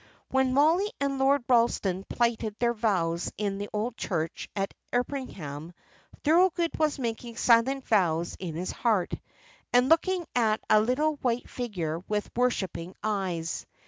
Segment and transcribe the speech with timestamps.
[0.31, 5.73] When Mollie and Lord Ralston plighted their vows in the old church at Erpingham,
[6.23, 9.13] Thorold was making silent vows in his heart,
[9.71, 13.67] and looking at a little white figure with worshipping eyes.